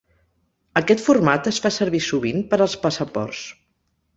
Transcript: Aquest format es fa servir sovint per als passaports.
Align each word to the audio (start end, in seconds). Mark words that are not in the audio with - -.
Aquest 0.81 1.03
format 1.09 1.49
es 1.53 1.61
fa 1.65 1.73
servir 1.77 2.01
sovint 2.09 2.43
per 2.55 2.59
als 2.67 2.77
passaports. 2.87 3.45